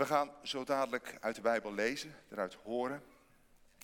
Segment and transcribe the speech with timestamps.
[0.00, 3.02] We gaan zo dadelijk uit de Bijbel lezen, eruit horen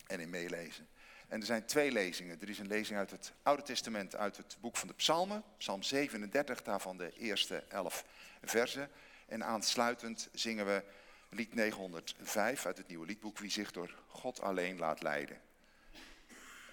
[0.07, 0.87] en in meelezen.
[1.27, 2.41] En er zijn twee lezingen.
[2.41, 5.83] Er is een lezing uit het Oude Testament, uit het boek van de Psalmen, Psalm
[5.83, 8.05] 37, daarvan de eerste elf
[8.43, 8.89] versen.
[9.25, 10.83] En aansluitend zingen we
[11.29, 15.41] lied 905 uit het nieuwe liedboek, Wie zich door God alleen laat leiden.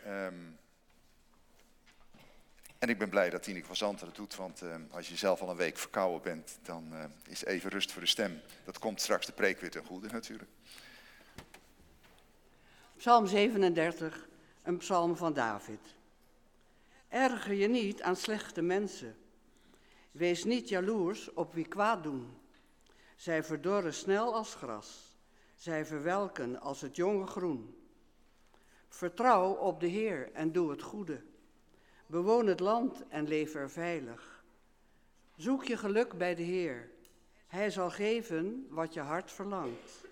[0.05, 0.35] Ehm,
[2.85, 5.41] en ik ben blij dat Tineke van Zanten het doet, want ehm, als je zelf
[5.41, 8.41] al een week verkouden bent, dan uh, is even rust voor de stem.
[8.65, 10.51] Dat komt straks de preek weer ten goede natuurlijk.
[12.97, 14.29] Psalm 37,
[14.63, 15.81] een psalm van David.
[17.09, 19.17] Erger je niet aan slechte mensen.
[20.11, 22.39] Wees niet jaloers op wie kwaad doen.
[23.17, 25.17] Zij verdorren snel als gras.
[25.55, 27.89] Zij verwelken als het jonge groen.
[28.89, 31.23] Vertrouw op de Heer en doe het goede.
[32.15, 34.45] Bewoon het land en leef er veilig.
[35.37, 36.91] Zoek je geluk bij de Heer.
[37.47, 40.05] Hij zal geven wat je hart verlangt.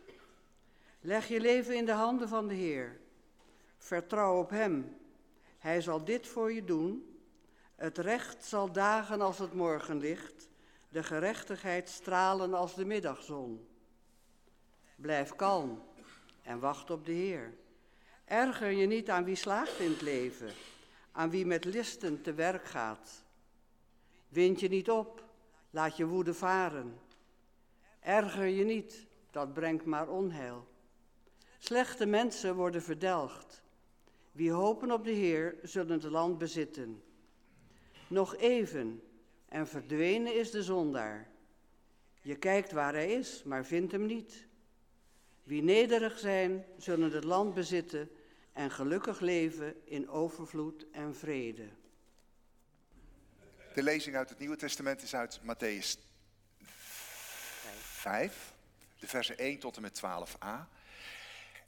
[1.01, 3.01] Leg je leven in de handen van de Heer.
[3.79, 4.97] Vertrouw op Hem.
[5.59, 7.19] Hij zal dit voor je doen.
[7.77, 10.49] Het recht zal dagen als het morgenlicht,
[10.89, 13.67] de gerechtigheid stralen als de middagzon.
[14.97, 15.83] Blijf kalm
[16.43, 17.55] en wacht op de Heer.
[18.25, 20.53] Erger je niet aan wie slaagt in het leven,
[21.13, 23.25] aan wie met listen te werk gaat.
[24.29, 25.25] Wind je niet op,
[25.71, 26.99] laat je woede varen.
[28.01, 30.67] Erger je niet, dat brengt maar onheil.
[31.59, 33.63] Slechte mensen worden verdelgd.
[34.33, 37.03] Wie hopen op de Heer, zullen het land bezitten.
[38.09, 39.03] Nog even
[39.49, 41.31] en verdwenen is de zondaar.
[42.23, 44.47] Je kijkt waar hij is, maar vindt hem niet.
[45.43, 48.11] Wie nederig zijn, zullen het land bezitten
[48.53, 51.69] en gelukkig leven in overvloed en vrede.
[53.75, 55.97] De lezing uit het Nieuwe Testament is uit Matthäus
[57.81, 58.55] 5,
[58.99, 60.81] de versen 1 tot en met 12a.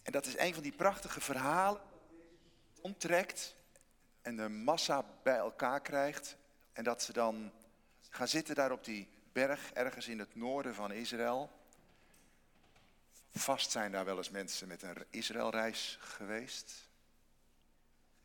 [0.02, 1.80] En dat is een van die prachtige verhalen,
[2.80, 3.56] omtrekt
[4.22, 6.36] en de massa bij elkaar krijgt.
[6.72, 7.52] En dat ze dan
[8.08, 11.50] gaan zitten daar op die berg, ergens in het noorden van Israël.
[13.34, 16.88] Vast zijn daar wel eens mensen met een Israëlreis geweest.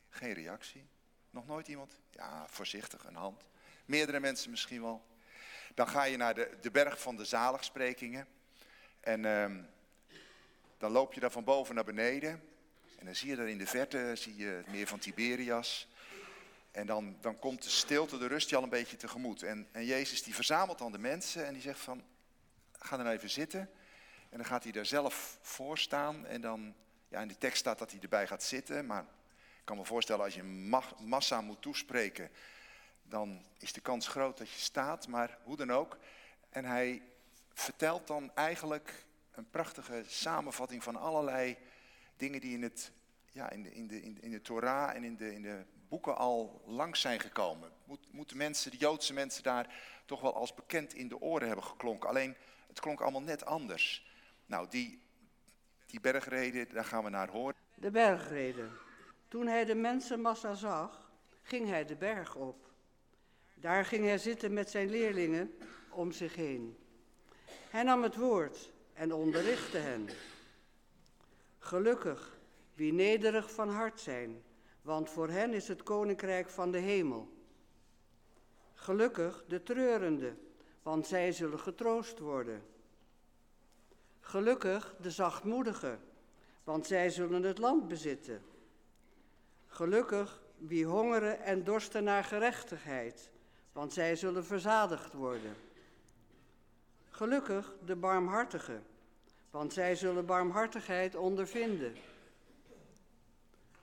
[0.09, 0.87] Geen reactie.
[1.29, 1.99] Nog nooit iemand?
[2.11, 3.43] Ja, voorzichtig, een hand.
[3.85, 5.05] Meerdere mensen misschien wel.
[5.73, 8.27] Dan ga je naar de, de berg van de zaligsprekingen.
[8.99, 9.61] En ehm,
[10.77, 12.31] dan loop je daar van boven naar beneden.
[12.97, 15.87] En dan zie je daar in de verte zie je het meer van Tiberias.
[16.71, 19.43] En dan, dan komt de stilte, de rust je al een beetje tegemoet.
[19.43, 22.03] En, en Jezus die verzamelt dan de mensen en die zegt van,
[22.71, 23.69] ga dan even zitten.
[24.29, 26.25] En dan gaat hij daar zelf voor staan.
[26.25, 26.75] En dan,
[27.07, 28.85] ja in de tekst staat dat hij erbij gaat zitten.
[28.85, 29.01] Maar
[29.33, 30.43] ik kan me voorstellen als je
[30.97, 32.29] massa moet toespreken,
[33.03, 35.07] dan is de kans groot dat je staat.
[35.07, 35.97] Maar hoe dan ook.
[36.49, 37.01] En hij
[37.53, 41.57] vertelt dan eigenlijk een prachtige samenvatting van allerlei
[42.17, 42.91] dingen die in, het,
[43.31, 46.61] ja, in, de, in, de, in de Torah en in de, in de boeken al
[46.65, 47.71] langs zijn gekomen.
[47.85, 49.75] Moet, moeten mensen, de Joodse mensen daar
[50.05, 52.09] toch wel als bekend in de oren hebben geklonken.
[52.09, 52.35] Alleen
[52.67, 54.08] het klonk allemaal net anders.
[54.49, 54.99] Nou, die,
[55.85, 57.55] die bergreden, daar gaan we naar horen.
[57.75, 58.71] De bergreden.
[59.27, 61.11] Toen hij de mensenmassa zag,
[61.41, 62.71] ging hij de berg op.
[63.53, 65.57] Daar ging hij zitten met zijn leerlingen
[65.89, 66.77] om zich heen.
[67.69, 70.09] Hij nam het woord en onderrichtte hen.
[71.59, 72.39] Gelukkig
[72.73, 74.43] wie nederig van hart zijn,
[74.81, 77.33] want voor hen is het koninkrijk van de hemel.
[78.73, 80.35] Gelukkig de treurende,
[80.83, 82.77] want zij zullen getroost worden.
[84.19, 85.99] Gelukkig de zachtmoedigen,
[86.63, 88.41] want zij zullen het land bezitten.
[89.67, 93.29] Gelukkig wie hongeren en dorsten naar gerechtigheid,
[93.71, 95.55] want zij zullen verzadigd worden.
[97.09, 98.83] Gelukkig de barmhartigen,
[99.51, 101.93] want zij zullen barmhartigheid ondervinden.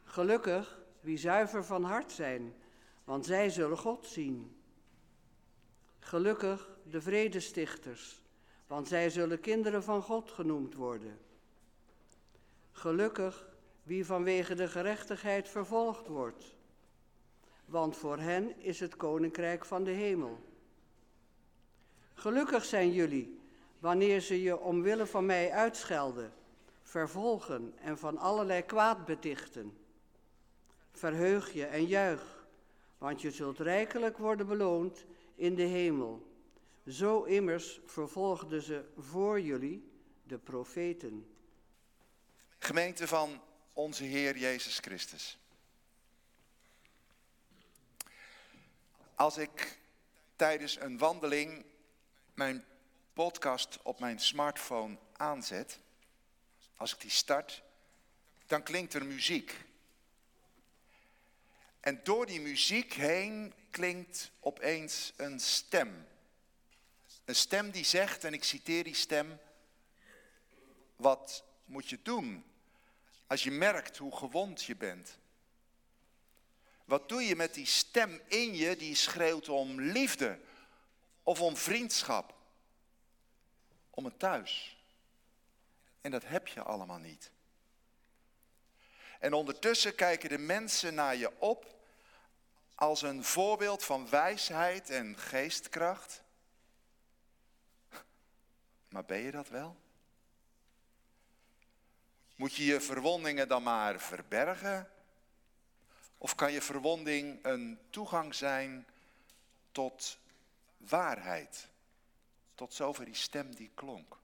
[0.04, 2.54] Gelukkig wie zuiver van hart zijn,
[3.04, 4.60] want zij zullen God zien.
[5.98, 8.20] Gelukkig de vredestichters,
[8.66, 11.18] want zij zullen kinderen van God genoemd worden.
[12.72, 13.48] Gelukkig
[13.83, 16.57] wie vanwege de gerechtigheid vervolgd wordt,
[17.65, 20.39] want voor hen is het koninkrijk van de hemel.
[22.15, 23.41] Gelukkig zijn jullie
[23.78, 26.33] wanneer ze je omwille van mij uitschelden,
[26.83, 29.77] vervolgen en van allerlei kwaad betichten.
[30.91, 32.47] Verheug je en juich,
[32.98, 35.04] want je zult rijkelijk worden beloond
[35.34, 36.26] in de hemel.
[36.88, 39.91] Zo immers vervolgden ze voor jullie
[40.22, 41.36] de profeten.
[42.59, 43.42] Gemeente van
[43.72, 45.38] onze Heer Jezus Christus.
[49.15, 49.78] Als ik
[50.36, 51.65] tijdens een wandeling
[52.34, 52.65] mijn
[53.12, 55.80] podcast op mijn smartphone aanzet,
[56.77, 57.62] als ik die start,
[58.47, 59.65] dan klinkt er muziek.
[61.80, 66.06] En door die muziek heen klinkt opeens een stem.
[67.27, 69.39] Een stem die zegt, en ik citeer die stem,
[70.97, 72.45] wat moet je doen
[73.27, 75.19] als je merkt hoe gewond je bent?
[76.84, 80.41] Wat doe je met die stem in je die schreeuwt om liefde
[81.23, 82.34] of om vriendschap?
[83.91, 84.77] Om een thuis.
[86.01, 87.31] En dat heb je allemaal niet.
[89.19, 91.75] En ondertussen kijken de mensen naar je op
[92.75, 96.23] als een voorbeeld van wijsheid en geestkracht.
[98.88, 99.77] Maar ben je dat wel?
[102.36, 104.91] Moet je je verwondingen dan maar verbergen?
[106.18, 108.86] Of kan je verwonding een toegang zijn
[109.72, 110.18] tot
[110.77, 111.68] waarheid?
[112.54, 114.16] Tot zover die stem die klonk.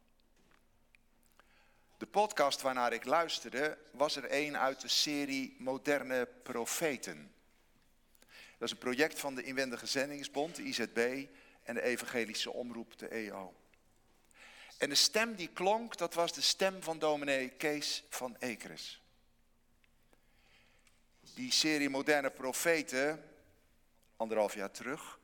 [1.96, 7.32] De podcast waarnaar ik luisterde was er een uit de serie Moderne Profeten.
[8.58, 11.26] Dat is een project van de Inwendige Zendingsbond, de IZB
[11.62, 13.54] en de Evangelische Omroep, de EO.
[14.82, 19.00] En de stem die klonk, dat was de stem van dominee Kees van Ekeres.
[21.34, 23.24] Die serie Moderne Profeten,
[24.16, 25.18] anderhalf jaar terug,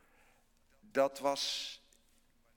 [0.81, 1.81] dat was,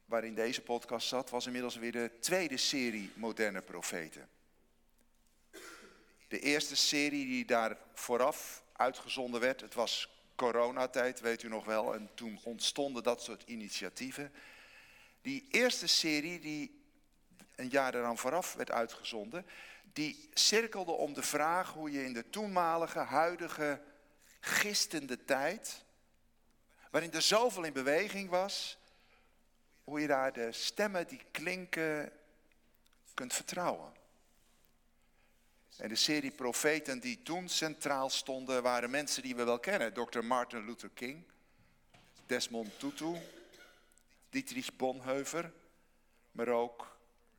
[0.05, 4.29] waarin deze podcast zat, was inmiddels weer de tweede serie Moderne Profeten.
[6.27, 11.93] De eerste serie die daar vooraf uitgezonden werd, het was coronatijd, weet u nog wel,
[11.93, 14.31] en toen ontstonden dat soort initiatieven.
[15.21, 16.79] Die eerste serie die
[17.55, 19.45] een jaar eraan vooraf werd uitgezonden,
[19.93, 23.81] die cirkelde om de vraag hoe je in de toenmalige, huidige,
[24.39, 25.83] gistende tijd,
[26.91, 28.77] waarin er zoveel in beweging was,
[29.83, 32.11] hoe je daar de stemmen die klinken
[33.13, 33.93] kunt vertrouwen.
[35.77, 39.93] En de serie profeten die toen centraal stonden waren mensen die we wel kennen.
[39.93, 40.23] Dr.
[40.23, 41.23] Martin Luther King,
[42.25, 43.17] Desmond Tutu,
[44.29, 45.51] Dietrich Bonhoeffer,
[46.31, 46.90] maar ook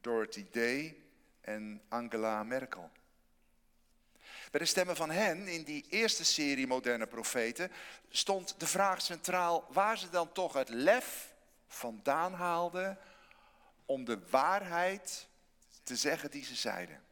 [0.02, 0.96] Dorothy Day
[1.40, 2.90] en Angela Merkel.
[4.50, 7.72] Bij de stemmen van hen in die eerste serie moderne profeten
[8.10, 11.34] stond de vraag centraal waar ze dan toch het lef
[11.66, 12.98] vandaan haalden
[13.86, 15.28] om de waarheid
[15.82, 17.02] te zeggen die ze zeiden.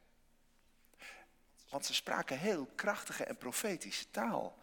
[1.69, 4.57] Want ze spraken heel krachtige en profetische taal.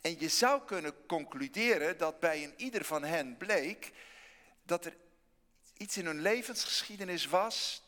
[0.00, 3.92] En je zou kunnen concluderen dat bij een ieder van hen bleek
[4.62, 4.96] dat er
[5.82, 7.82] iets in hun levensgeschiedenis was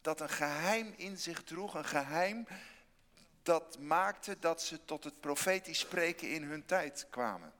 [0.00, 2.46] dat een geheim in zich droeg, een geheim
[3.42, 7.52] dat maakte dat ze tot het profetisch spreken in hun tijd kwamen.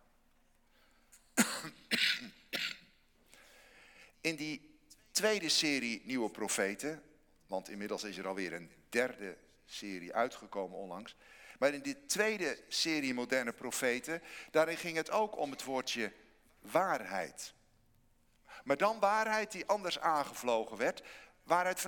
[4.21, 4.79] In die
[5.11, 7.03] tweede serie Nieuwe Profeten,
[7.47, 9.37] want inmiddels is er alweer een derde
[9.67, 11.17] serie uitgekomen onlangs.
[11.59, 16.13] Maar in die tweede serie Moderne Profeten, daarin ging het ook om het woordje
[16.61, 17.55] waarheid.
[18.63, 21.03] Maar dan waarheid die anders aangevlogen werd.
[21.43, 21.81] Waarheid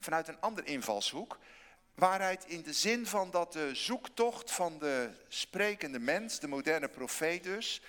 [0.00, 1.38] vanuit een ander invalshoek.
[1.94, 7.42] Waarheid in de zin van dat de zoektocht van de sprekende mens, de moderne profeet
[7.42, 7.80] dus,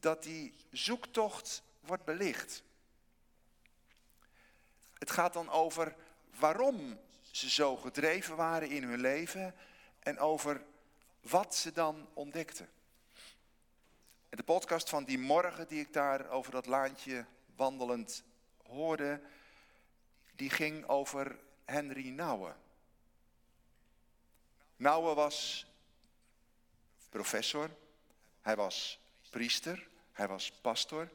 [0.00, 2.62] dat die zoektocht wordt belicht.
[4.98, 5.94] Het gaat dan over
[6.38, 6.98] waarom
[7.30, 9.54] ze zo gedreven waren in hun leven
[9.98, 10.62] en over
[11.20, 12.68] wat ze dan ontdekten.
[14.28, 17.24] De podcast van die morgen die ik daar over dat laantje
[17.56, 18.24] wandelend
[18.66, 19.20] hoorde,
[20.34, 22.56] die ging over Henry Nouwen.
[24.76, 25.66] Nouwen was
[27.08, 27.70] professor,
[28.40, 31.08] hij was priester, hij was pastor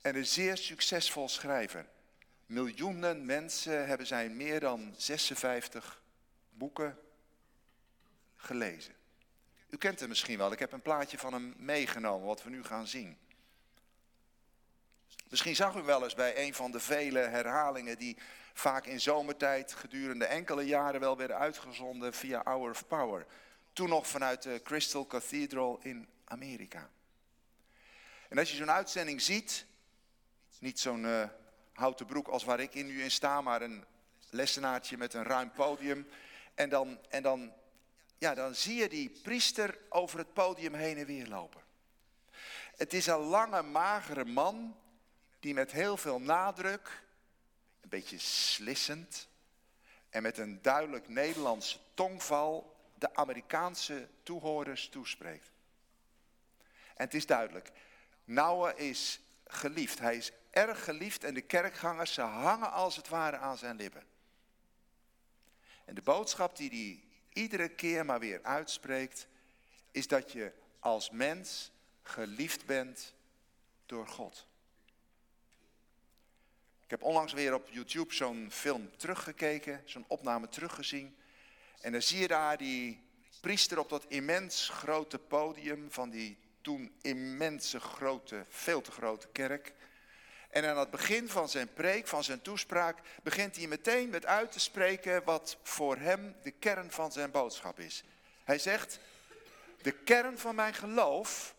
[0.00, 1.86] en een zeer succesvol schrijver.
[2.46, 6.02] Miljoenen mensen hebben zijn meer dan 56
[6.50, 6.98] boeken
[8.36, 8.94] gelezen.
[9.74, 12.64] U kent hem misschien wel, ik heb een plaatje van hem meegenomen, wat we nu
[12.64, 13.18] gaan zien.
[15.28, 18.16] Misschien zag u wel eens bij een van de vele herhalingen die
[18.52, 23.26] vaak in zomertijd gedurende enkele jaren wel werden uitgezonden via Hour of Power.
[23.72, 26.90] Toen nog vanuit de Crystal Cathedral in Amerika.
[28.28, 29.66] En als je zo'n uitzending ziet,
[30.58, 31.28] niet zo'n uh,
[31.72, 33.84] houten broek als waar ik in nu in sta, maar een
[34.30, 36.08] lessenaartje met een ruim podium.
[36.54, 37.52] En dan, en dan,
[38.24, 41.62] ja, dan zie je die priester over het podium heen en weer lopen.
[42.76, 44.76] Het is een lange, magere man
[45.40, 47.02] die met heel veel nadruk,
[47.80, 49.28] een beetje slissend
[50.10, 55.50] en met een duidelijk Nederlands tongval de Amerikaanse toehoorders toespreekt.
[56.94, 57.70] En het is duidelijk,
[58.24, 59.98] Nouwe is geliefd.
[59.98, 64.06] Hij is erg geliefd en de kerkgangers, ze hangen als het ware aan zijn lippen.
[65.84, 67.03] En de boodschap die hij
[67.34, 69.26] iedere keer maar weer uitspreekt,
[69.90, 71.70] is dat je als mens
[72.02, 73.14] geliefd bent
[73.86, 74.46] door God.
[76.84, 81.16] Ik heb onlangs weer op YouTube zo'n film teruggekeken, zo'n opname teruggezien.
[81.80, 83.00] En dan zie je daar die
[83.40, 89.72] priester op dat immens grote podium van die toen immense grote, veel te grote kerk.
[90.54, 94.52] En aan het begin van zijn preek, van zijn toespraak, begint hij meteen met uit
[94.52, 98.04] te spreken wat voor hem de kern van zijn boodschap is.
[98.44, 98.98] Hij zegt,
[99.82, 101.54] de kern van mijn geloof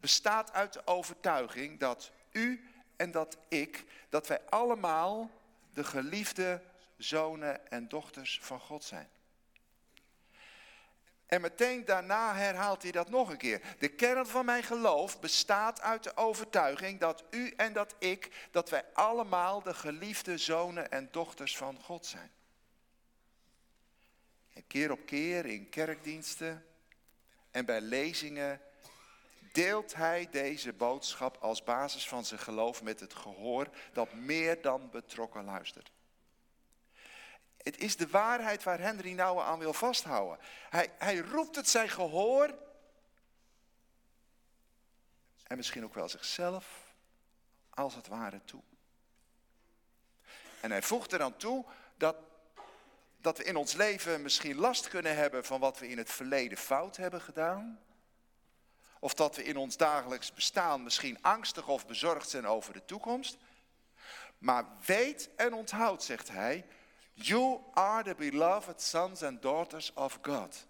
[0.00, 5.30] bestaat uit de overtuiging dat u en dat ik, dat wij allemaal
[5.74, 6.62] de geliefde
[6.96, 9.08] zonen en dochters van God zijn.
[11.32, 13.60] En meteen daarna herhaalt hij dat nog een keer.
[13.78, 18.70] De kern van mijn geloof bestaat uit de overtuiging dat u en dat ik, dat
[18.70, 22.30] wij allemaal de geliefde zonen en dochters van God zijn.
[24.52, 26.66] En keer op keer in kerkdiensten
[27.50, 28.60] en bij lezingen
[29.52, 34.90] deelt hij deze boodschap als basis van zijn geloof met het gehoor dat meer dan
[34.90, 35.92] betrokken luistert.
[37.62, 40.38] Het is de waarheid waar Henry Nouwen aan wil vasthouden.
[40.70, 42.54] Hij, hij roept het zijn gehoor
[45.42, 46.94] en misschien ook wel zichzelf
[47.70, 48.62] als het ware toe.
[50.60, 51.64] En hij voegt er dan toe
[51.96, 52.16] dat,
[53.20, 56.58] dat we in ons leven misschien last kunnen hebben van wat we in het verleden
[56.58, 57.80] fout hebben gedaan.
[58.98, 63.36] Of dat we in ons dagelijks bestaan misschien angstig of bezorgd zijn over de toekomst.
[64.38, 66.66] Maar weet en onthoud, zegt hij,
[67.12, 70.66] You are the beloved sons and daughters of God.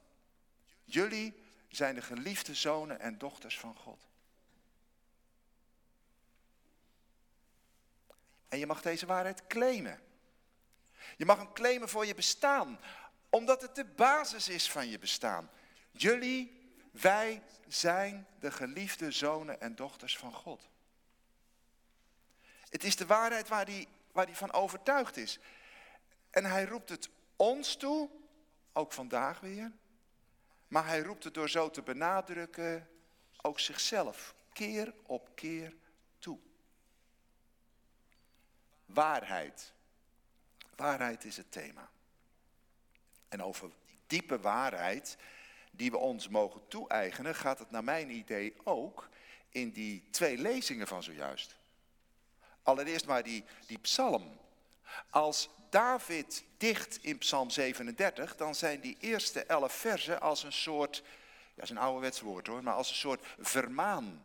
[0.85, 1.35] Jullie
[1.69, 4.01] zijn de geliefde zonen en dochters van God.
[8.49, 10.01] En je mag deze waarheid claimen.
[11.17, 12.81] Je mag hem claimen voor je bestaan,
[13.31, 15.51] omdat het de basis is van je bestaan.
[15.91, 20.69] Jullie, wij zijn de geliefde zonen en dochters van God.
[22.69, 25.39] Het is de waarheid waar hij, waar hij van overtuigd is.
[26.33, 28.11] En hij roept het ons toe,
[28.73, 29.73] ook vandaag weer.
[30.69, 32.89] Maar hij roept het door zo te benadrukken
[33.43, 35.75] ook zichzelf keer op keer
[36.19, 36.39] toe.
[38.87, 39.73] Waarheid.
[40.77, 41.91] Waarheid is het thema.
[43.29, 43.71] En over
[44.07, 45.17] diepe waarheid
[45.71, 49.09] die we ons mogen toe-eigenen, gaat het naar mijn idee ook
[49.49, 51.57] in die twee lezingen van zojuist.
[52.63, 54.41] Allereerst maar die, die psalm.
[55.11, 60.97] Als David dicht in Psalm 37, dan zijn die eerste elf versen als een soort,
[60.97, 61.03] ja,
[61.55, 64.25] dat is een ouderwets woord hoor, maar als een soort vermaan.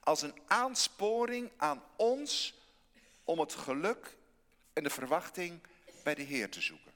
[0.00, 2.54] Als een aansporing aan ons
[3.24, 4.16] om het geluk
[4.72, 5.60] en de verwachting
[6.02, 6.92] bij de Heer te zoeken.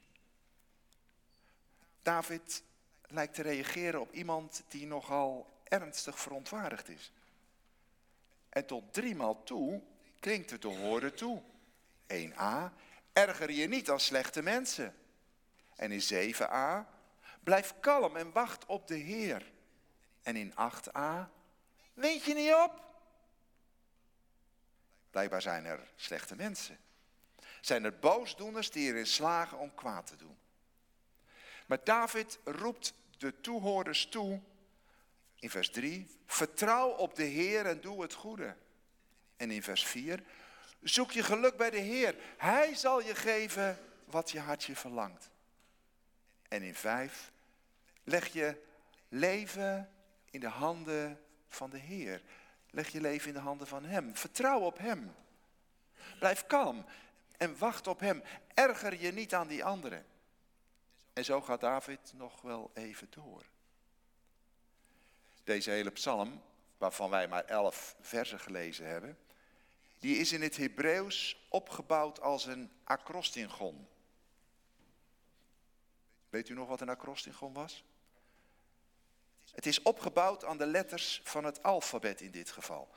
[2.03, 2.63] David
[3.07, 7.13] lijkt te reageren op iemand die nogal ernstig verontwaardigd is.
[8.49, 9.81] En tot driemaal toe
[10.21, 11.43] klinkt het te horen toe.
[12.07, 12.73] 1a,
[13.13, 14.95] Erger je niet aan slechte mensen.
[15.77, 16.87] En in 7a,
[17.43, 19.53] blijf kalm en wacht op de Heer.
[20.23, 21.31] En in 8a,
[21.95, 22.89] weet je niet op?
[25.11, 26.79] Blijkbaar zijn er slechte mensen.
[27.61, 30.39] Zijn er boosdoeners die erin slagen om kwaad te doen.
[31.67, 34.41] Maar David roept de toehoorders toe
[35.35, 38.57] in vers 3, vertrouw op de Heer en doe het goede.
[39.37, 40.23] En in vers 4,
[40.83, 42.15] Zoek je geluk bij de Heer.
[42.37, 45.31] Hij zal je geven wat je hartje verlangt.
[46.49, 47.33] En in vijf,
[48.05, 48.63] leg je
[49.09, 49.91] leven
[50.31, 52.23] in de handen van de Heer.
[52.71, 54.17] Leg je leven in de handen van Hem.
[54.17, 55.15] Vertrouw op Hem.
[56.19, 56.85] Blijf kalm
[57.37, 58.23] en wacht op Hem.
[58.55, 60.07] Erger je niet aan die anderen.
[61.13, 63.45] En zo gaat David nog wel even door.
[65.45, 66.43] Deze hele psalm,
[66.79, 69.19] waarvan wij maar elf versen gelezen hebben,
[70.01, 73.89] die is in het Hebreeuws opgebouwd als een acrostingon.
[76.29, 77.85] Weet u nog wat een acrostingon was?
[79.53, 82.89] Het is opgebouwd aan de letters van het alfabet in dit geval.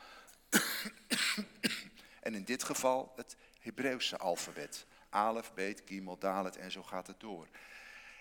[2.21, 4.85] en in dit geval het Hebreeuwse alfabet.
[5.09, 7.47] Alef, Bet, Gimel, Dalet en zo gaat het door.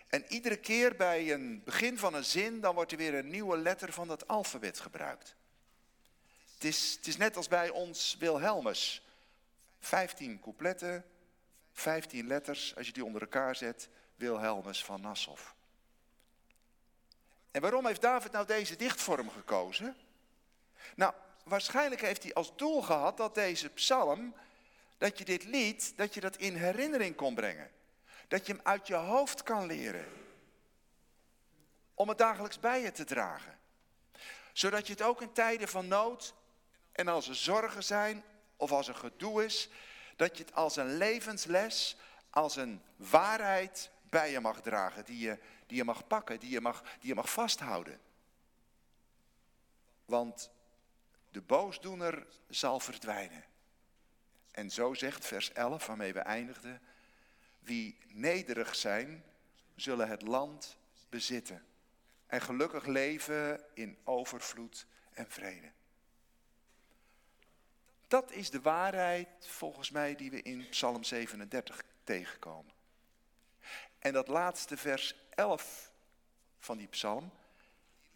[0.08, 3.56] En iedere keer bij een begin van een zin, dan wordt er weer een nieuwe
[3.56, 5.36] letter van dat alfabet gebruikt.
[6.62, 9.02] Het is, het is net als bij ons Wilhelmus.
[9.80, 11.04] 15 coupletten,
[11.72, 15.38] 15 letters, als je die onder elkaar zet, Wilhelmus van Nassau.
[17.50, 19.96] En waarom heeft David nou deze dichtvorm gekozen?
[20.94, 21.14] Nou,
[21.44, 24.34] waarschijnlijk heeft hij als doel gehad dat deze psalm,
[24.98, 27.70] dat je dit lied, dat je dat in herinnering kon brengen.
[28.28, 30.06] Dat je hem uit je hoofd kan leren.
[31.94, 33.58] Om het dagelijks bij je te dragen.
[34.52, 36.34] Zodat je het ook in tijden van nood
[37.02, 38.24] en als er zorgen zijn
[38.56, 39.68] of als er gedoe is,
[40.16, 41.96] dat je het als een levensles,
[42.30, 46.60] als een waarheid bij je mag dragen, die je, die je mag pakken, die je
[46.60, 48.00] mag, die je mag vasthouden.
[50.04, 50.50] Want
[51.30, 53.44] de boosdoener zal verdwijnen.
[54.50, 56.80] En zo zegt vers 11, waarmee we eindigden,
[57.60, 59.24] wie nederig zijn,
[59.74, 60.76] zullen het land
[61.08, 61.64] bezitten.
[62.26, 65.72] En gelukkig leven in overvloed en vrede.
[68.12, 72.72] Dat is de waarheid volgens mij die we in Psalm 37 tegenkomen.
[73.98, 75.90] En dat laatste vers 11
[76.58, 77.30] van die psalm,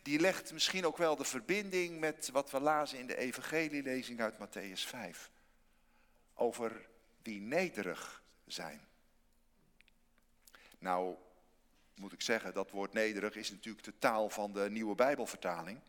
[0.02, 4.34] die legt misschien ook wel de verbinding met wat we lazen in de evangelielezing uit
[4.34, 5.30] Matthäus 5.
[6.34, 6.86] Over
[7.22, 8.80] wie nederig zijn.
[10.78, 11.14] Nou,
[11.94, 15.80] moet ik zeggen, dat woord nederig is natuurlijk de taal van de nieuwe Bijbelvertaling.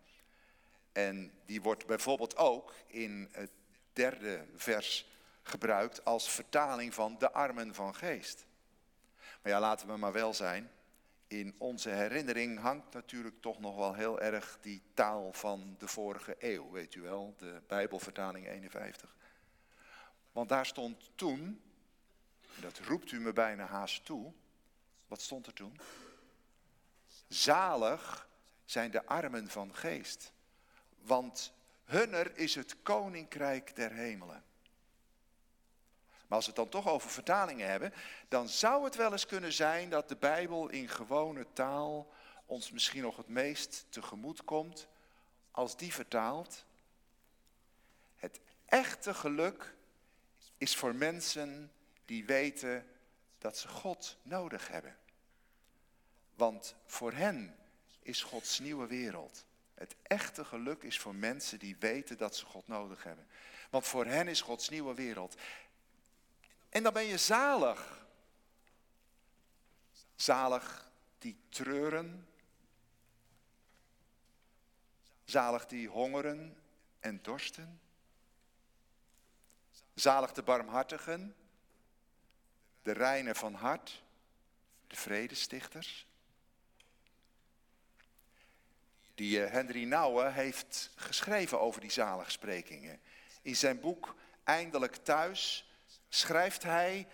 [0.91, 3.51] En die wordt bijvoorbeeld ook in het
[3.97, 5.07] derde vers
[5.41, 8.45] gebruikt als vertaling van de armen van geest.
[9.41, 10.71] Maar ja, laten we maar wel zijn.
[11.27, 16.35] In onze herinnering hangt natuurlijk toch nog wel heel erg die taal van de vorige
[16.39, 19.15] eeuw, weet u wel, de Bijbelvertaling 51.
[20.31, 21.61] Want daar stond toen,
[22.59, 24.33] dat roept u me bijna haast toe,
[25.07, 25.79] wat stond er toen?
[27.27, 28.29] Zalig
[28.65, 30.31] zijn de armen van geest,
[31.01, 31.53] want
[31.87, 34.43] hunner is het koninkrijk der hemelen.
[36.27, 37.93] Maar als we het dan toch over vertalingen hebben,
[38.27, 42.13] dan zou het wel eens kunnen zijn dat de Bijbel in gewone taal
[42.45, 44.87] ons misschien nog het meest tegemoet komt
[45.51, 46.65] als die vertaalt.
[48.15, 49.75] Het echte geluk
[50.57, 51.71] is voor mensen
[52.05, 52.89] die weten
[53.37, 54.97] dat ze God nodig hebben.
[56.35, 57.55] Want voor hen
[58.01, 59.45] is Gods nieuwe wereld.
[59.77, 63.27] Het echte geluk is voor mensen die weten dat ze God nodig hebben.
[63.69, 65.35] Want voor hen is Gods nieuwe wereld.
[66.69, 68.05] En dan ben je zalig.
[70.15, 72.27] Zalig die treuren.
[75.25, 76.57] Zalig die hongeren
[76.99, 77.81] en dorsten.
[79.93, 81.35] Zalig de barmhartigen.
[82.81, 84.03] De reinen van hart.
[84.87, 86.06] De vredestichters.
[89.17, 92.99] Die eh, Henry Nouwen heeft geschreven over die zaligsprekingen.
[93.41, 95.69] In zijn boek Eindelijk Thuis
[96.09, 97.07] schrijft hij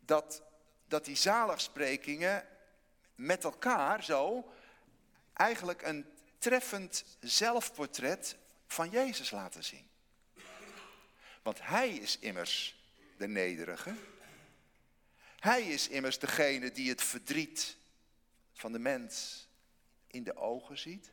[0.00, 0.42] dat,
[0.88, 2.46] dat die zaligsprekingen
[3.14, 4.52] met elkaar zo
[5.32, 6.06] eigenlijk een
[6.38, 9.88] treffend zelfportret van Jezus laten zien.
[11.42, 12.82] Want hij is immers
[13.16, 13.94] de nederige.
[15.38, 17.76] Hij is immers degene die het verdriet
[18.52, 19.46] van de mens
[20.06, 21.12] in de ogen ziet.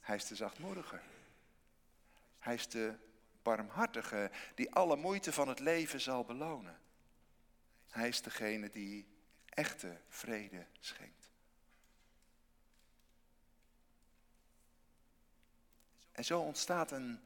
[0.00, 1.00] Hij is de zachtmoedige.
[2.38, 2.94] Hij is de
[3.42, 6.80] barmhartige die alle moeite van het leven zal belonen.
[7.88, 9.06] Hij is degene die
[9.48, 11.28] echte vrede schenkt.
[16.12, 17.20] En zo ontstaat een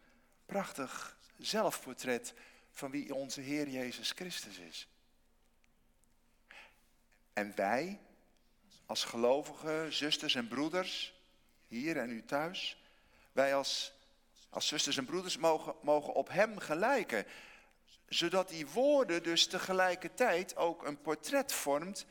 [0.46, 2.34] prachtig zelfportret
[2.70, 4.88] van wie onze Heer Jezus Christus is.
[7.32, 8.00] En wij,
[8.86, 11.14] als gelovige zusters en broeders,
[11.68, 12.82] hier en u thuis,
[13.32, 13.94] wij als
[14.54, 17.26] als zusters en broeders mogen, mogen op hem gelijken.
[18.08, 22.06] Zodat die woorden dus tegelijkertijd ook een portret vormt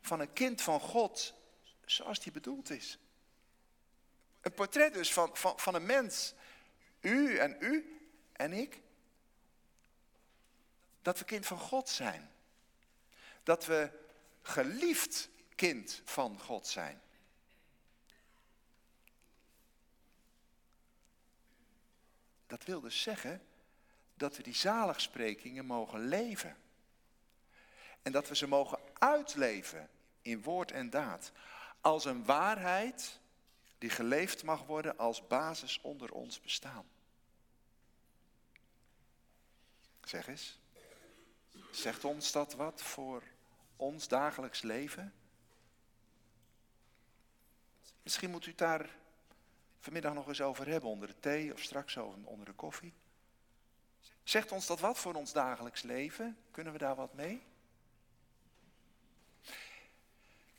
[0.00, 1.34] van een kind van God
[1.84, 2.98] zoals die bedoeld is.
[4.40, 6.34] Een portret dus van, van, van een mens.
[7.00, 8.00] U en u
[8.32, 8.80] en ik.
[11.02, 12.30] Dat we kind van God zijn.
[13.42, 13.90] Dat we
[14.42, 17.00] geliefd kind van God zijn.
[22.50, 23.42] Dat wil dus zeggen
[24.14, 26.56] dat we die zaligsprekingen mogen leven.
[28.02, 29.90] En dat we ze mogen uitleven
[30.22, 31.32] in woord en daad.
[31.80, 33.18] Als een waarheid
[33.78, 36.84] die geleefd mag worden als basis onder ons bestaan.
[40.04, 40.58] Zeg eens,
[41.70, 43.22] zegt ons dat wat voor
[43.76, 45.14] ons dagelijks leven?
[48.02, 48.90] Misschien moet u daar
[49.80, 52.92] vanmiddag nog eens over hebben onder de thee of straks onder de koffie.
[54.22, 56.36] Zegt ons dat wat voor ons dagelijks leven?
[56.50, 57.42] Kunnen we daar wat mee?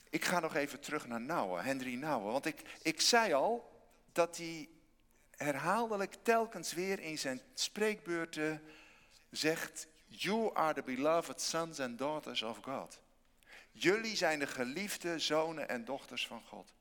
[0.10, 2.32] Ik ga nog even terug naar Nouwen, Henry Nouwen.
[2.32, 3.82] Want ik, ik zei al
[4.12, 4.70] dat hij
[5.38, 8.62] herhaaldelijk telkens weer in zijn spreekbeurten
[9.30, 9.88] zegt...
[10.14, 13.00] You are the beloved sons and daughters of God.
[13.72, 16.74] Jullie zijn de geliefde zonen en dochters van God.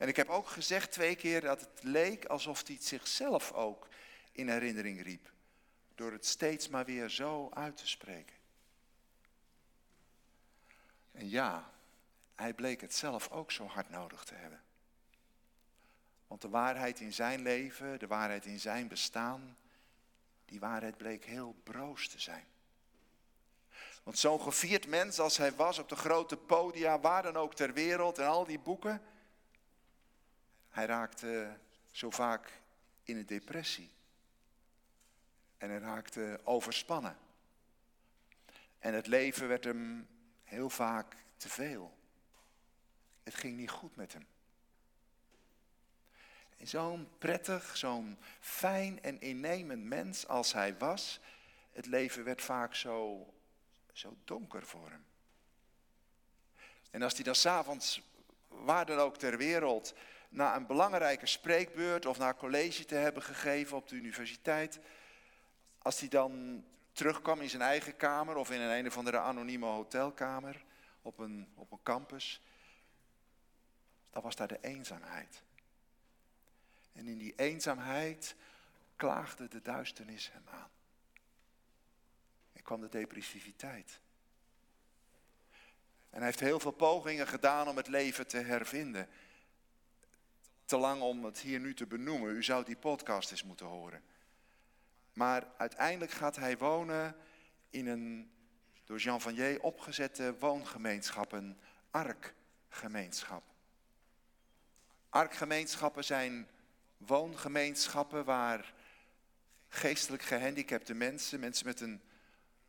[0.00, 3.88] En ik heb ook gezegd twee keer dat het leek alsof hij het zichzelf ook
[4.32, 5.32] in herinnering riep.
[5.94, 8.36] Door het steeds maar weer zo uit te spreken.
[11.12, 11.70] En ja,
[12.34, 14.62] hij bleek het zelf ook zo hard nodig te hebben.
[16.26, 19.56] Want de waarheid in zijn leven, de waarheid in zijn bestaan,
[20.44, 22.46] die waarheid bleek heel broos te zijn.
[24.02, 27.72] Want zo'n gevierd mens als hij was op de grote podia, waar dan ook ter
[27.72, 29.02] wereld en al die boeken,
[30.70, 31.58] hij raakte
[31.92, 32.60] zo vaak
[33.02, 33.90] in een depressie.
[35.58, 37.16] En hij raakte overspannen.
[38.78, 40.08] En het leven werd hem
[40.44, 41.98] heel vaak te veel.
[43.22, 44.26] Het ging niet goed met hem.
[46.62, 51.20] Zo'n prettig, zo'n fijn en innemend mens als hij was,
[51.72, 53.26] het leven werd vaak zo,
[53.92, 55.04] zo donker voor hem.
[56.90, 58.02] En als hij dan s'avonds,
[58.48, 59.94] waar dan ook ter wereld,
[60.30, 64.78] na een belangrijke spreekbeurt of na college te hebben gegeven op de universiteit,
[65.78, 69.66] als hij dan terugkwam in zijn eigen kamer of in een een of andere anonieme
[69.66, 70.64] hotelkamer
[71.02, 72.40] op een, op een campus,
[74.10, 75.42] dan was daar de eenzaamheid.
[76.92, 78.36] En in die eenzaamheid
[78.96, 80.70] klaagde de duisternis hem aan.
[82.52, 84.00] En kwam de depressiviteit.
[86.10, 89.08] En hij heeft heel veel pogingen gedaan om het leven te hervinden.
[90.70, 92.30] Te lang om het hier nu te benoemen.
[92.30, 94.02] U zou die podcast eens moeten horen.
[95.12, 97.16] Maar uiteindelijk gaat hij wonen
[97.70, 98.30] in een
[98.84, 101.58] door Jean Vanier opgezette woongemeenschap, een
[101.90, 103.42] arkgemeenschap.
[105.08, 106.48] Arkgemeenschappen zijn
[106.96, 108.74] woongemeenschappen waar
[109.68, 112.00] geestelijk gehandicapte mensen, mensen met een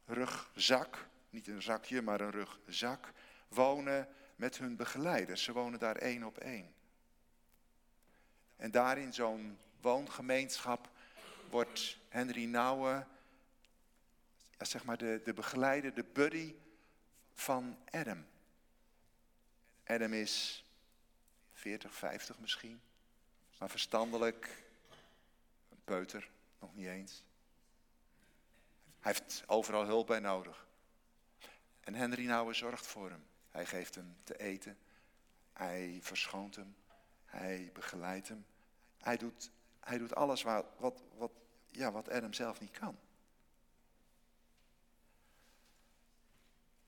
[0.05, 3.11] rugzak, niet een zakje, maar een rugzak,
[3.47, 5.43] wonen met hun begeleiders.
[5.43, 6.79] Ze wonen daar één op één.
[8.61, 10.89] En daar in zo'n woongemeenschap
[11.49, 13.07] wordt Henry Nouwen,
[14.57, 16.55] zeg maar de, de begeleider, de buddy
[17.33, 18.25] van Adam.
[19.85, 20.65] Adam is
[21.53, 22.81] 40, 50 misschien.
[23.57, 24.63] Maar verstandelijk,
[25.69, 27.23] een peuter, nog niet eens.
[28.99, 30.67] Hij heeft overal hulp bij nodig.
[31.79, 33.25] En Henry Nouwen zorgt voor hem.
[33.49, 34.77] Hij geeft hem te eten.
[35.53, 36.75] Hij verschoont hem.
[37.25, 38.45] Hij begeleidt hem.
[39.01, 41.31] Hij doet, hij doet alles wat, wat, wat,
[41.71, 42.97] ja, wat Adam zelf niet kan.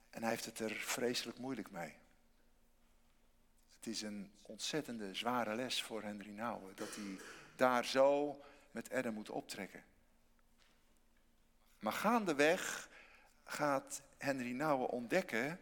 [0.10, 1.96] En hij heeft het er vreselijk moeilijk mee.
[3.76, 6.76] Het is een ontzettende zware les voor Henry Nouwen.
[6.76, 7.20] Dat hij
[7.56, 8.40] daar zo
[8.72, 9.84] met Adam moet optrekken.
[11.80, 12.90] Maar gaandeweg
[13.44, 15.60] gaat Henry Nouwen ontdekken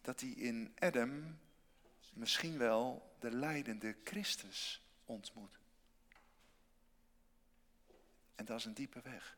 [0.00, 1.38] dat hij in Adam
[2.12, 5.58] misschien wel de leidende Christus ontmoet.
[8.36, 9.36] En dat is een diepe weg.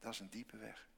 [0.00, 0.88] Dat is een diepe weg.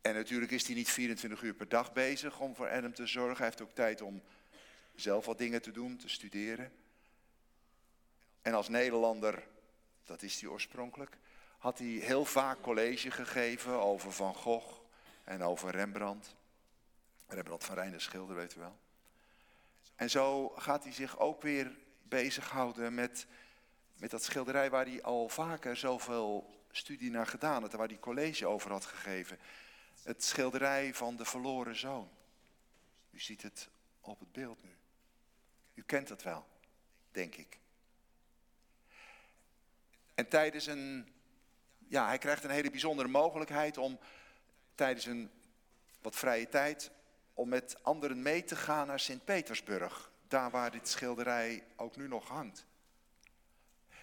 [0.00, 3.36] En natuurlijk is hij niet 24 uur per dag bezig om voor Adam te zorgen.
[3.36, 4.22] Hij heeft ook tijd om
[4.94, 6.72] zelf wat dingen te doen, te studeren.
[8.42, 9.42] En als Nederlander,
[10.04, 11.16] dat is hij oorspronkelijk,
[11.58, 14.80] had hij heel vaak college gegeven over Van Gogh
[15.24, 16.34] en over Rembrandt.
[17.26, 18.78] Rembrandt van Rijn, de schilder, weet u wel.
[19.94, 21.76] En zo gaat hij zich ook weer
[22.08, 23.26] bezighouden met,
[23.96, 28.46] met dat schilderij waar hij al vaker zoveel studie naar gedaan had, waar hij college
[28.46, 29.38] over had gegeven.
[30.02, 32.10] Het schilderij van de verloren zoon.
[33.10, 33.68] U ziet het
[34.00, 34.76] op het beeld nu.
[35.74, 36.46] U kent het wel,
[37.10, 37.58] denk ik.
[40.14, 41.12] En tijdens een,
[41.88, 43.98] ja, hij krijgt een hele bijzondere mogelijkheid om
[44.74, 45.30] tijdens een
[46.02, 46.90] wat vrije tijd,
[47.34, 50.10] om met anderen mee te gaan naar Sint-Petersburg.
[50.28, 52.66] Daar waar dit schilderij ook nu nog hangt.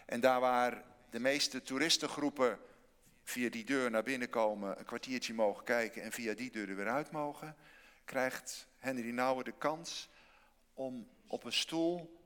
[0.05, 2.59] En daar waar de meeste toeristengroepen
[3.23, 6.75] via die deur naar binnen komen, een kwartiertje mogen kijken en via die deur er
[6.75, 7.55] weer uit mogen,
[8.05, 10.09] krijgt Henry Nouwen de kans
[10.73, 12.19] om op een stoel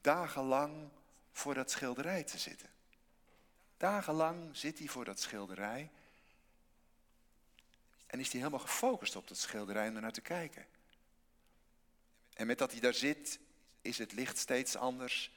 [0.00, 0.88] dagenlang
[1.32, 2.68] voor dat schilderij te zitten.
[3.76, 5.90] Dagenlang zit hij voor dat schilderij
[8.06, 10.66] en is hij helemaal gefocust op dat schilderij om er naar te kijken.
[12.40, 13.38] En met dat hij daar zit,
[13.82, 15.32] is het licht steeds anders.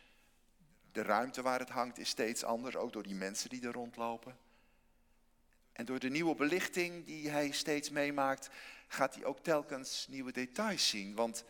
[0.91, 4.37] De ruimte waar het hangt is steeds anders, ook door die mensen die er rondlopen.
[5.73, 8.49] En door de nieuwe belichting die hij steeds meemaakt,
[8.87, 11.15] gaat hij ook telkens nieuwe details zien.
[11.15, 11.43] Want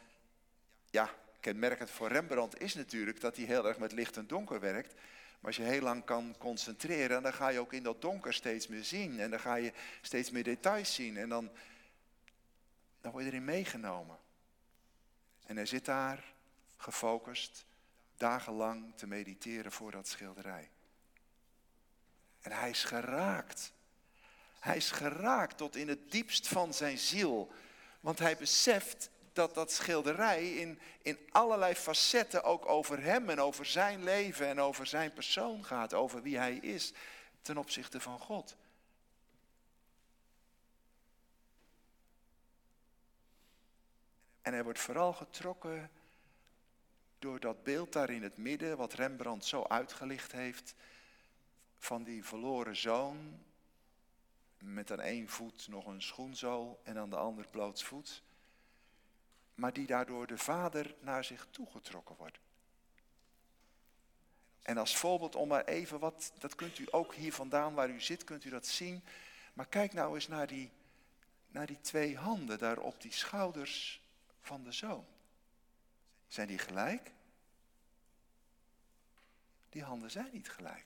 [0.89, 4.93] ja, kenmerkend voor Rembrandt is natuurlijk dat hij heel erg met licht en donker werkt.
[4.93, 8.67] Maar als je heel lang kan concentreren, dan ga je ook in dat donker steeds
[8.67, 9.19] meer zien.
[9.19, 11.17] En dan ga je steeds meer details zien.
[11.17, 11.51] En dan,
[13.01, 14.22] dan word je erin meegenomen.
[15.53, 16.23] En hij zit daar
[16.77, 17.65] gefocust,
[18.17, 20.69] dagenlang te mediteren voor dat schilderij.
[22.41, 23.73] En hij is geraakt.
[24.59, 27.51] Hij is geraakt tot in het diepst van zijn ziel.
[27.99, 33.65] Want hij beseft dat dat schilderij in, in allerlei facetten ook over hem en over
[33.65, 35.93] zijn leven en over zijn persoon gaat.
[35.93, 36.93] Over wie hij is
[37.41, 38.55] ten opzichte van God.
[44.43, 45.89] En hij wordt vooral getrokken
[47.19, 50.75] door dat beeld daar in het midden, wat Rembrandt zo uitgelicht heeft,
[51.77, 53.39] van die verloren zoon,
[54.57, 58.21] met aan één voet nog een schoenzool en aan de ander blootsvoet,
[59.55, 62.39] maar die daardoor de vader naar zich toegetrokken wordt.
[64.61, 68.01] En als voorbeeld om maar even wat, dat kunt u ook hier vandaan waar u
[68.01, 69.03] zit, kunt u dat zien.
[69.53, 70.71] Maar kijk nou eens naar die,
[71.47, 74.02] naar die twee handen daar op die schouders
[74.43, 75.05] van de zoon.
[76.27, 77.11] Zijn die gelijk?
[79.69, 80.85] Die handen zijn niet gelijk.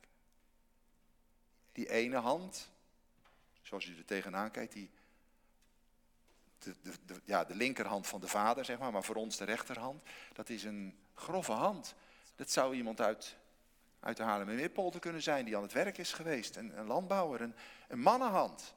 [1.72, 2.70] Die ene hand,
[3.62, 4.90] zoals u er tegenaan kijkt, die,
[6.60, 10.50] de, ja, de linkerhand van de vader, zeg maar, maar voor ons de rechterhand, dat
[10.50, 11.96] is een grove hand.
[12.36, 13.36] Dat zou iemand uit,
[14.00, 17.56] uit de Haarlemmermeerpolder kunnen zijn die aan het werk is geweest, een, een landbouwer, een,
[17.88, 18.76] een mannenhand.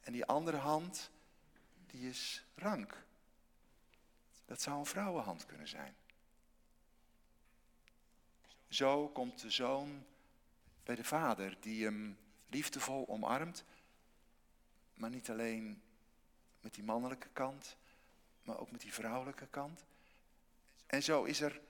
[0.00, 1.10] En die andere hand,
[1.86, 3.04] die is rank.
[4.44, 5.94] Dat zou een vrouwenhand kunnen zijn.
[8.68, 10.04] Zo komt de zoon
[10.82, 13.64] bij de vader die hem liefdevol omarmt,
[14.94, 15.82] maar niet alleen
[16.60, 17.76] met die mannelijke kant,
[18.42, 19.84] maar ook met die vrouwelijke kant.
[20.86, 21.60] En zo is er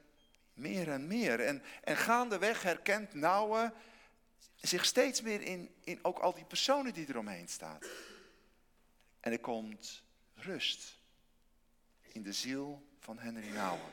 [0.54, 1.40] meer en meer.
[1.40, 3.72] En, en gaandeweg herkent Nouwe
[4.56, 7.78] zich steeds meer in, in ook al die personen die eromheen staan.
[9.20, 10.02] En er komt
[10.34, 10.98] rust
[12.14, 13.92] in de ziel van Henry Nouwen.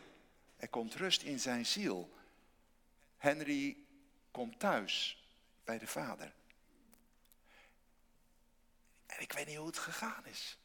[0.58, 2.14] Er komt rust in zijn ziel.
[3.18, 3.78] Henry
[4.32, 5.24] komt thuis
[5.64, 6.34] bij de vader.
[9.06, 10.58] En ik weet niet hoe het gegaan is.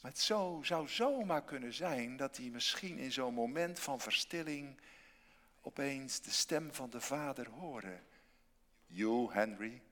[0.00, 4.80] Maar het zo, zou zomaar kunnen zijn dat hij misschien in zo'n moment van verstilling
[5.60, 7.98] opeens de stem van de vader hoorde.
[8.86, 9.82] You, Henry,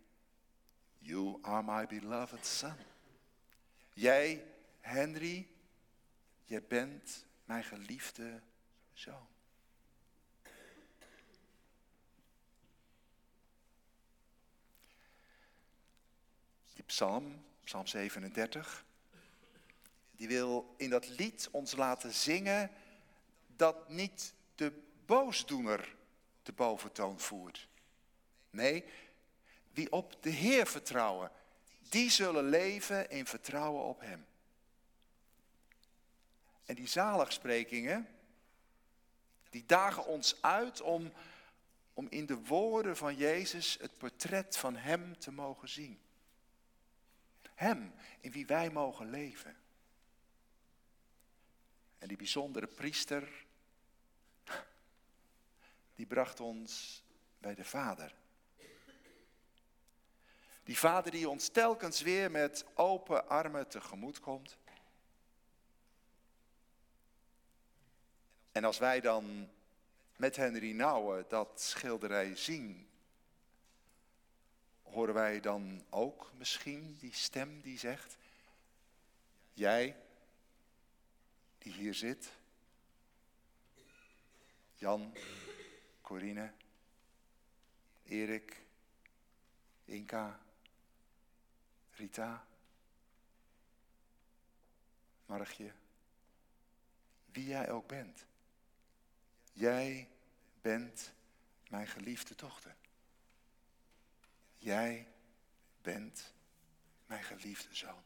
[0.99, 2.77] you are my beloved son.
[3.93, 4.45] Jij,
[4.81, 5.49] Henry,
[6.47, 8.41] je bent mijn geliefde
[8.93, 9.27] zoon.
[16.75, 18.85] Die psalm, psalm 37,
[20.11, 22.71] die wil in dat lied ons laten zingen
[23.57, 25.97] dat niet de boosdoener
[26.43, 27.69] de boventoon voert.
[28.51, 28.85] Nee,
[29.73, 31.31] wie op de Heer vertrouwen,
[31.89, 34.27] die zullen leven in vertrouwen op Hem.
[36.67, 38.09] En die zaligsprekingen,
[39.51, 41.13] die dagen ons uit om,
[41.95, 46.01] om in de woorden van Jezus het portret van Hem te mogen zien.
[47.55, 49.57] Hem in wie wij mogen leven.
[51.99, 53.47] En die bijzondere priester,
[55.95, 57.03] die bracht ons
[57.39, 58.15] bij de Vader.
[60.63, 64.59] Die Vader die ons telkens weer met open armen tegemoet komt.
[68.57, 69.49] En als wij dan
[70.17, 72.89] met Henry Nouwen dat schilderij zien,
[74.83, 78.17] horen wij dan ook misschien die stem die zegt,
[79.53, 79.97] jij
[81.59, 82.33] die hier zit,
[84.75, 85.13] Jan,
[86.01, 86.53] Corine,
[88.05, 88.63] Erik,
[89.85, 90.41] Inka,
[91.91, 92.47] Rita,
[95.27, 95.73] Margje,
[97.33, 98.27] wie jij ook bent.
[99.57, 100.09] Jij
[100.61, 101.13] bent
[101.69, 102.77] mijn geliefde dochter.
[104.57, 105.09] Jij
[105.83, 106.33] bent
[107.07, 108.03] mijn geliefde zoon.